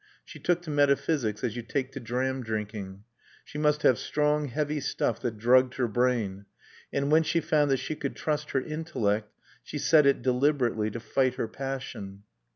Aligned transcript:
She 0.25 0.39
took 0.39 0.63
to 0.63 0.71
metaphysics 0.71 1.43
as 1.43 1.55
you 1.55 1.61
take 1.61 1.91
to 1.91 1.99
dram 1.99 2.41
drinking. 2.41 3.03
She 3.45 3.59
must 3.59 3.83
have 3.83 3.99
strong, 3.99 4.47
heavy 4.47 4.79
stuff 4.79 5.21
that 5.21 5.37
drugged 5.37 5.75
her 5.75 5.87
brain. 5.87 6.45
And 6.91 7.11
when 7.11 7.21
she 7.21 7.39
found 7.39 7.69
that 7.69 7.77
she 7.77 7.95
could 7.95 8.15
trust 8.15 8.49
her 8.49 8.61
intellect 8.61 9.31
she 9.61 9.77
set 9.77 10.07
it 10.07 10.23
deliberately 10.23 10.89
to 10.89 10.99
fight 10.99 11.35
her 11.35 11.47
passion. 11.47 12.23